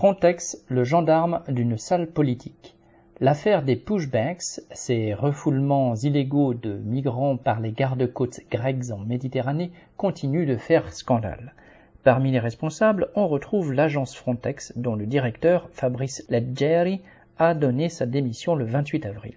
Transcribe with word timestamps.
Frontex, 0.00 0.64
le 0.68 0.82
gendarme 0.82 1.42
d'une 1.48 1.76
salle 1.76 2.06
politique. 2.06 2.74
L'affaire 3.20 3.62
des 3.62 3.76
pushbacks, 3.76 4.62
ces 4.72 5.12
refoulements 5.12 5.94
illégaux 5.94 6.54
de 6.54 6.72
migrants 6.72 7.36
par 7.36 7.60
les 7.60 7.72
gardes-côtes 7.72 8.40
grecs 8.50 8.92
en 8.92 8.96
Méditerranée, 8.96 9.72
continue 9.98 10.46
de 10.46 10.56
faire 10.56 10.94
scandale. 10.94 11.52
Parmi 12.02 12.30
les 12.30 12.38
responsables, 12.38 13.10
on 13.14 13.28
retrouve 13.28 13.74
l'agence 13.74 14.16
Frontex, 14.16 14.72
dont 14.74 14.94
le 14.94 15.04
directeur, 15.04 15.68
Fabrice 15.74 16.24
Leggeri, 16.30 17.02
a 17.36 17.52
donné 17.52 17.90
sa 17.90 18.06
démission 18.06 18.54
le 18.54 18.64
28 18.64 19.04
avril. 19.04 19.34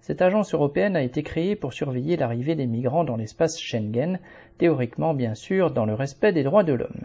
Cette 0.00 0.22
agence 0.22 0.54
européenne 0.54 0.96
a 0.96 1.02
été 1.02 1.22
créée 1.22 1.56
pour 1.56 1.74
surveiller 1.74 2.16
l'arrivée 2.16 2.54
des 2.54 2.66
migrants 2.66 3.04
dans 3.04 3.16
l'espace 3.16 3.60
Schengen, 3.60 4.18
théoriquement 4.56 5.12
bien 5.12 5.34
sûr 5.34 5.72
dans 5.72 5.84
le 5.84 5.92
respect 5.92 6.32
des 6.32 6.42
droits 6.42 6.64
de 6.64 6.72
l'homme. 6.72 7.04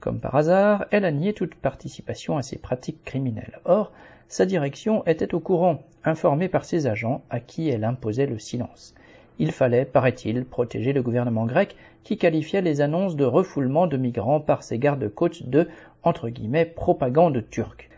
Comme 0.00 0.20
par 0.20 0.34
hasard, 0.36 0.86
elle 0.90 1.04
a 1.04 1.10
nié 1.10 1.32
toute 1.32 1.54
participation 1.54 2.36
à 2.36 2.42
ces 2.42 2.58
pratiques 2.58 3.02
criminelles. 3.04 3.60
Or, 3.64 3.92
sa 4.28 4.46
direction 4.46 5.06
était 5.06 5.34
au 5.34 5.40
courant, 5.40 5.82
informée 6.04 6.48
par 6.48 6.64
ses 6.64 6.86
agents 6.86 7.22
à 7.30 7.40
qui 7.40 7.68
elle 7.68 7.84
imposait 7.84 8.26
le 8.26 8.38
silence. 8.38 8.94
Il 9.38 9.52
fallait, 9.52 9.84
paraît-il, 9.84 10.44
protéger 10.44 10.92
le 10.92 11.02
gouvernement 11.02 11.46
grec 11.46 11.76
qui 12.04 12.16
qualifiait 12.16 12.62
les 12.62 12.80
annonces 12.80 13.16
de 13.16 13.24
refoulement 13.24 13.86
de 13.86 13.96
migrants 13.96 14.40
par 14.40 14.62
ses 14.62 14.78
gardes-côtes 14.78 15.48
de 15.48 15.68
entre 16.02 16.28
guillemets 16.28 16.64
propagande 16.64 17.44
turque. 17.50 17.90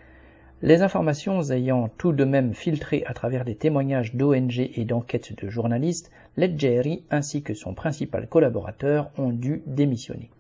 Les 0.61 0.83
informations 0.83 1.41
ayant 1.51 1.89
tout 1.99 2.13
de 2.13 2.25
même 2.25 2.53
filtré 2.53 3.05
à 3.07 3.15
travers 3.15 3.45
des 3.45 3.55
témoignages 3.55 4.17
d'ONG 4.17 4.59
et 4.75 4.85
d'enquêtes 4.85 5.41
de 5.41 5.49
journalistes, 5.49 6.11
Leggeri 6.37 7.05
ainsi 7.11 7.43
que 7.43 7.55
son 7.55 7.75
principal 7.75 8.27
collaborateur 8.27 9.11
ont 9.19 9.31
dû 9.31 9.63
démissionner. 9.67 10.31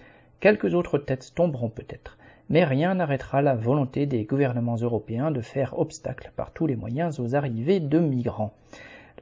Quelques 0.41 0.75
autres 0.75 0.99
têtes 0.99 1.33
tomberont 1.35 1.69
peut-être, 1.69 2.17
mais 2.49 2.63
rien 2.65 2.95
n'arrêtera 2.95 3.43
la 3.43 3.57
volonté 3.57 4.07
des 4.07 4.23
gouvernements 4.23 4.77
européens 4.77 5.33
de 5.33 5.41
faire 5.41 5.77
obstacle 5.77 6.31
par 6.37 6.53
tous 6.53 6.69
les 6.69 6.77
moyens 6.77 7.19
aux 7.19 7.35
arrivées 7.35 7.81
de 7.81 7.99
migrants. 7.99 8.55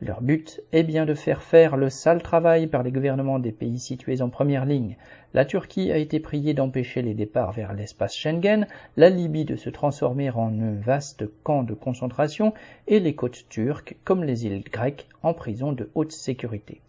Leur 0.03 0.21
but 0.21 0.61
est 0.73 0.83
bien 0.83 1.07
de 1.07 1.15
faire 1.15 1.43
faire 1.43 1.79
le 1.79 1.89
sale 1.89 2.23
travail 2.23 2.67
par 2.67 2.83
les 2.83 2.93
gouvernements 2.93 3.39
des 3.39 3.51
pays 3.51 3.79
situés 3.79 4.21
en 4.21 4.29
première 4.29 4.67
ligne. 4.67 4.99
La 5.33 5.47
Turquie 5.47 5.91
a 5.91 5.97
été 5.97 6.21
priée 6.21 6.53
d'empêcher 6.53 7.01
les 7.01 7.15
départs 7.15 7.53
vers 7.53 7.73
l'espace 7.73 8.15
Schengen, 8.15 8.67
la 8.99 9.09
Libye 9.09 9.47
de 9.47 9.57
se 9.57 9.71
transformer 9.71 10.29
en 10.29 10.61
un 10.61 10.75
vaste 10.75 11.25
camp 11.45 11.63
de 11.63 11.73
concentration 11.73 12.53
et 12.89 13.01
les 13.01 13.15
côtes 13.15 13.47
turques, 13.49 13.97
comme 14.05 14.23
les 14.23 14.45
îles 14.45 14.63
grecques, 14.71 15.09
en 15.23 15.33
prison 15.33 15.73
de 15.73 15.89
haute 15.95 16.13
sécurité. 16.13 16.83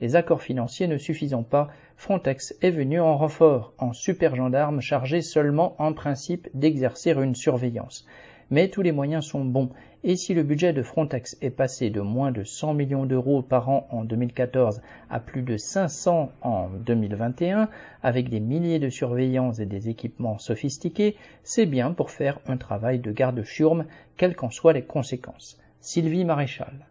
Les 0.00 0.16
accords 0.16 0.42
financiers 0.42 0.88
ne 0.88 0.98
suffisant 0.98 1.44
pas, 1.44 1.68
Frontex 1.96 2.54
est 2.62 2.70
venu 2.70 3.00
en 3.00 3.16
renfort, 3.16 3.72
en 3.78 3.92
super 3.92 4.34
gendarme 4.34 4.80
chargé 4.80 5.22
seulement 5.22 5.76
en 5.78 5.92
principe 5.92 6.48
d'exercer 6.52 7.12
une 7.12 7.36
surveillance. 7.36 8.04
Mais 8.50 8.68
tous 8.68 8.82
les 8.82 8.92
moyens 8.92 9.24
sont 9.24 9.44
bons, 9.44 9.70
et 10.02 10.16
si 10.16 10.34
le 10.34 10.42
budget 10.42 10.72
de 10.72 10.82
Frontex 10.82 11.36
est 11.40 11.50
passé 11.50 11.88
de 11.90 12.00
moins 12.00 12.30
de 12.30 12.44
100 12.44 12.74
millions 12.74 13.06
d'euros 13.06 13.40
par 13.40 13.70
an 13.70 13.86
en 13.90 14.04
2014 14.04 14.82
à 15.08 15.20
plus 15.20 15.42
de 15.42 15.56
500 15.56 16.30
en 16.42 16.68
2021, 16.68 17.70
avec 18.02 18.28
des 18.28 18.40
milliers 18.40 18.80
de 18.80 18.90
surveillants 18.90 19.52
et 19.52 19.64
des 19.64 19.88
équipements 19.88 20.38
sophistiqués, 20.38 21.16
c'est 21.42 21.66
bien 21.66 21.92
pour 21.92 22.10
faire 22.10 22.40
un 22.46 22.56
travail 22.56 22.98
de 22.98 23.12
garde-chiourme, 23.12 23.86
quelles 24.16 24.36
qu'en 24.36 24.50
soient 24.50 24.74
les 24.74 24.84
conséquences. 24.84 25.58
Sylvie 25.80 26.24
Maréchal. 26.24 26.86